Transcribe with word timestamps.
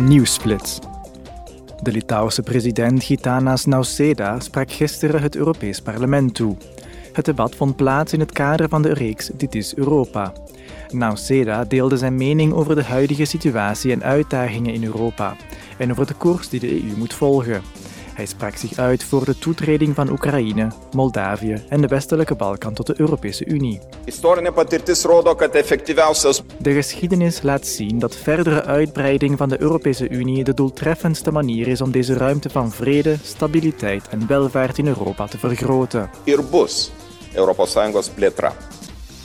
Nieuwsplits. 0.00 0.78
De 1.82 1.92
Litouwse 1.92 2.42
president 2.42 3.04
Gitanas 3.04 3.66
Nausėda 3.66 4.40
sprak 4.42 4.72
gisteren 4.72 5.22
het 5.22 5.36
Europees 5.36 5.80
Parlement 5.80 6.34
toe. 6.34 6.56
Het 7.12 7.24
debat 7.24 7.54
vond 7.54 7.76
plaats 7.76 8.12
in 8.12 8.20
het 8.20 8.32
kader 8.32 8.68
van 8.68 8.82
de 8.82 8.92
reeks 8.92 9.30
Dit 9.36 9.54
is 9.54 9.74
Europa. 9.76 10.32
Nausėda 10.90 11.64
deelde 11.68 11.96
zijn 11.96 12.16
mening 12.16 12.52
over 12.52 12.74
de 12.74 12.82
huidige 12.82 13.24
situatie 13.24 13.92
en 13.92 14.02
uitdagingen 14.02 14.74
in 14.74 14.84
Europa 14.84 15.36
en 15.78 15.90
over 15.90 16.06
de 16.06 16.14
koers 16.14 16.48
die 16.48 16.60
de 16.60 16.72
EU 16.72 16.96
moet 16.96 17.14
volgen. 17.14 17.62
Hij 18.14 18.26
sprak 18.26 18.56
zich 18.56 18.78
uit 18.78 19.04
voor 19.04 19.24
de 19.24 19.38
toetreding 19.38 19.94
van 19.94 20.10
Oekraïne, 20.10 20.70
Moldavië 20.92 21.64
en 21.68 21.80
de 21.80 21.86
westelijke 21.86 22.34
Balkan 22.34 22.74
tot 22.74 22.86
de 22.86 22.94
Europese 22.96 23.44
Unie. 23.44 23.80
De 26.58 26.72
geschiedenis 26.72 27.42
laat 27.42 27.66
zien 27.66 27.98
dat 27.98 28.16
verdere 28.16 28.64
uitbreiding 28.64 29.38
van 29.38 29.48
de 29.48 29.60
Europese 29.60 30.08
Unie 30.08 30.44
de 30.44 30.54
doeltreffendste 30.54 31.30
manier 31.30 31.68
is 31.68 31.80
om 31.80 31.90
deze 31.90 32.14
ruimte 32.14 32.50
van 32.50 32.70
vrede, 32.70 33.16
stabiliteit 33.22 34.08
en 34.08 34.26
welvaart 34.26 34.78
in 34.78 34.86
Europa 34.86 35.26
te 35.26 35.38
vergroten. 35.38 36.10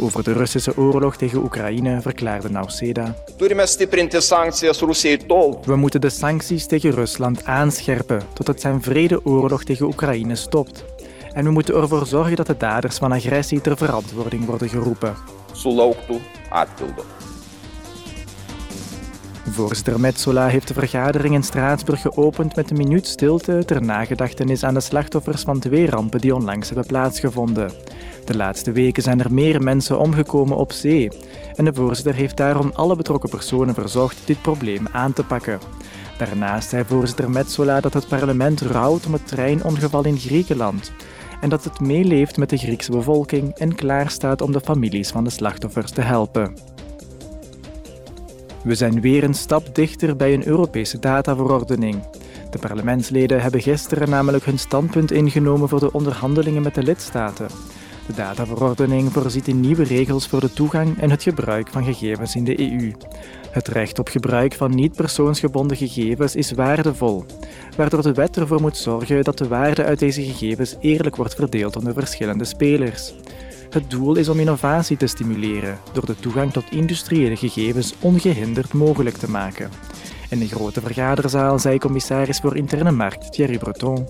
Over 0.02 0.24
de 0.24 0.34
Russische 0.34 0.78
oorlog 0.78 1.16
tegen 1.18 1.44
Oekraïne 1.44 2.02
verklaarde 2.02 2.50
Nausėda. 2.50 3.16
We 5.66 5.76
moeten 5.76 6.02
de 6.02 6.10
sancties 6.10 6.66
tegen 6.66 6.92
Rusland 6.92 7.46
aanscherpen 7.46 8.22
totdat 8.34 8.62
zijn 8.62 8.82
vredeoorlog 8.82 9.64
tegen 9.64 9.86
Oekraïne 9.86 10.36
stopt. 10.36 10.86
En 11.34 11.44
we 11.44 11.52
moeten 11.52 11.76
ervoor 11.76 12.06
zorgen 12.06 12.36
dat 12.36 12.48
de 12.48 12.58
daders 12.58 12.98
van 12.98 13.12
agressie 13.12 13.62
ter 13.62 13.78
verantwoording 13.78 14.46
worden 14.46 14.70
geroepen. 14.70 15.16
Voorzitter 19.52 20.00
Metsola 20.00 20.48
heeft 20.48 20.68
de 20.68 20.74
vergadering 20.74 21.34
in 21.34 21.44
Straatsburg 21.44 22.02
geopend 22.02 22.56
met 22.56 22.70
een 22.70 22.78
minuut 22.78 23.08
stilte 23.08 23.64
ter 23.66 23.82
nagedachtenis 23.82 24.64
aan 24.64 24.74
de 24.74 24.80
slachtoffers 24.80 25.42
van 25.42 25.60
twee 25.60 25.90
rampen 25.90 26.22
die 26.22 26.36
onlangs 26.36 26.68
hebben 26.68 26.86
plaatsgevonden. 26.86 27.72
De 28.26 28.36
laatste 28.36 28.72
weken 28.72 29.04
zijn 29.04 29.20
er 29.20 29.34
meer 29.34 29.62
mensen 29.62 30.00
omgekomen 30.00 30.58
op 30.58 30.72
zee 30.72 31.10
en 31.56 31.66
de 31.66 31.74
voorzitter 31.74 32.14
heeft 32.14 32.38
daarom 32.38 32.72
alle 32.74 32.96
betrokken 32.96 33.30
personen 33.30 33.74
verzocht 33.74 34.28
dit 34.28 34.42
probleem 34.42 34.88
aan 34.92 35.14
te 35.14 35.24
pakken. 35.24 35.60
Daarnaast 36.18 36.70
zei 36.70 36.84
voorzitter 36.86 37.30
Metsola 37.30 37.80
dat 37.80 37.94
het 37.94 38.08
parlement 38.08 38.62
rouwt 38.62 39.06
om 39.06 39.14
het 39.14 39.28
treinongeval 39.28 40.06
in 40.06 40.18
Griekenland 40.18 40.92
en 41.42 41.50
dat 41.50 41.64
het 41.64 41.80
meeleeft 41.80 42.38
met 42.38 42.50
de 42.50 42.58
Griekse 42.58 42.92
bevolking 42.92 43.56
en 43.56 43.76
klaarstaat 43.76 44.42
om 44.42 44.52
de 44.52 44.62
families 44.62 45.10
van 45.10 45.24
de 45.24 45.30
slachtoffers 45.30 45.92
te 45.92 46.02
helpen. 46.02 46.78
We 48.64 48.76
zijn 48.76 49.02
weer 49.02 49.24
een 49.24 49.34
stap 49.34 49.76
dichter 49.76 50.16
bij 50.16 50.34
een 50.34 50.48
Europese 50.48 51.00
dataverordening. 51.00 52.04
De 52.50 52.58
parlementsleden 52.60 53.42
hebben 53.42 53.62
gisteren 53.62 54.10
namelijk 54.10 54.46
hun 54.46 54.60
standpunt 54.60 55.12
ingenomen 55.12 55.70
voor 55.70 55.80
de 55.80 55.92
onderhandelingen 55.94 56.62
met 56.62 56.76
de 56.76 56.84
lidstaten. 56.84 57.48
De 58.08 58.14
dataverordening 58.16 59.12
voorziet 59.12 59.48
in 59.48 59.60
nieuwe 59.60 59.84
regels 59.84 60.28
voor 60.28 60.40
de 60.40 60.54
toegang 60.54 61.02
en 61.02 61.10
het 61.10 61.24
gebruik 61.24 61.68
van 61.68 61.84
gegevens 61.84 62.36
in 62.36 62.44
de 62.44 62.60
EU. 62.60 62.92
Het 63.52 63.68
recht 63.68 64.00
op 64.00 64.08
gebruik 64.08 64.54
van 64.54 64.76
niet-persoonsgebonden 64.76 65.78
gegevens 65.78 66.36
is 66.36 66.52
waardevol, 66.52 67.26
waardoor 67.78 68.02
de 68.02 68.14
wet 68.14 68.38
ervoor 68.38 68.62
moet 68.62 68.78
zorgen 68.78 69.24
dat 69.24 69.38
de 69.38 69.48
waarde 69.48 69.84
uit 69.84 70.00
deze 70.00 70.24
gegevens 70.24 70.76
eerlijk 70.80 71.16
wordt 71.16 71.36
verdeeld 71.36 71.76
onder 71.76 71.94
verschillende 71.94 72.46
spelers. 72.46 73.14
Het 73.70 73.90
doel 73.90 74.16
is 74.16 74.30
om 74.30 74.40
innovatie 74.40 74.98
te 74.98 75.08
stimuleren 75.08 75.78
door 75.94 76.06
de 76.06 76.16
toegang 76.16 76.52
tot 76.52 76.72
industriële 76.72 77.36
gegevens 77.36 77.94
ongehinderd 78.00 78.74
mogelijk 78.74 79.18
te 79.18 79.30
maken. 79.30 79.70
In 80.30 80.40
de 80.40 80.48
grote 80.48 80.82
vergaderzaal 80.82 81.60
zei 81.60 81.78
commissaris 81.78 82.40
voor 82.40 82.58
Interne 82.58 82.92
Markt 82.92 83.32
Thierry 83.32 83.58
Breton. 83.58 84.08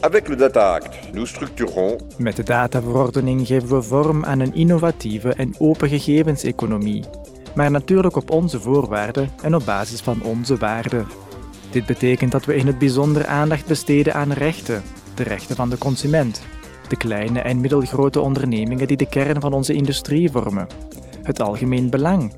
Avec 0.00 0.28
le 0.28 0.36
Data 0.36 0.74
Act, 0.74 1.12
nous 1.12 1.28
structurons. 1.28 2.02
Met 2.18 2.36
de 2.36 2.42
dataverordening 2.42 3.46
geven 3.46 3.68
we 3.68 3.82
vorm 3.82 4.24
aan 4.24 4.40
een 4.40 4.54
innovatieve 4.54 5.34
en 5.34 5.54
open 5.58 5.88
gegevenseconomie. 5.88 7.04
Maar 7.54 7.70
natuurlijk 7.70 8.16
op 8.16 8.30
onze 8.30 8.60
voorwaarden 8.60 9.30
en 9.42 9.54
op 9.54 9.64
basis 9.64 10.00
van 10.00 10.22
onze 10.22 10.56
waarden. 10.56 11.06
Dit 11.70 11.86
betekent 11.86 12.32
dat 12.32 12.44
we 12.44 12.56
in 12.56 12.66
het 12.66 12.78
bijzonder 12.78 13.26
aandacht 13.26 13.66
besteden 13.66 14.14
aan 14.14 14.32
rechten, 14.32 14.82
de 15.14 15.22
rechten 15.22 15.56
van 15.56 15.70
de 15.70 15.78
consument, 15.78 16.42
de 16.88 16.96
kleine 16.96 17.40
en 17.40 17.60
middelgrote 17.60 18.20
ondernemingen 18.20 18.86
die 18.86 18.96
de 18.96 19.08
kern 19.08 19.40
van 19.40 19.52
onze 19.52 19.72
industrie 19.72 20.30
vormen, 20.30 20.66
het 21.22 21.40
algemeen 21.40 21.90
belang 21.90 22.32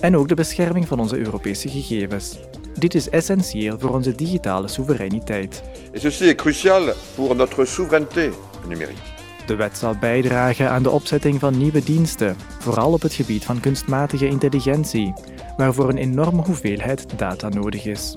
en 0.00 0.16
ook 0.16 0.28
de 0.28 0.34
bescherming 0.34 0.88
van 0.88 1.00
onze 1.00 1.18
Europese 1.18 1.68
gegevens. 1.68 2.38
Dit 2.78 2.94
is 2.94 3.08
essentieel 3.08 3.78
voor 3.78 3.94
onze 3.94 4.14
digitale 4.14 4.68
soevereiniteit. 4.68 5.62
Et 5.92 6.00
ceci 6.00 6.34
pour 7.14 7.36
notre 7.36 7.64
souveraineté 7.64 8.30
numérique. 8.68 9.14
De 9.46 9.56
wet 9.56 9.78
zal 9.78 9.96
bijdragen 10.00 10.70
aan 10.70 10.82
de 10.82 10.90
opzetting 10.90 11.40
van 11.40 11.58
nieuwe 11.58 11.84
diensten, 11.84 12.36
vooral 12.58 12.92
op 12.92 13.02
het 13.02 13.14
gebied 13.14 13.44
van 13.44 13.60
kunstmatige 13.60 14.26
intelligentie, 14.26 15.12
waarvoor 15.56 15.88
een 15.88 15.96
enorme 15.96 16.42
hoeveelheid 16.42 17.06
data 17.16 17.48
nodig 17.48 17.84
is. 17.84 18.16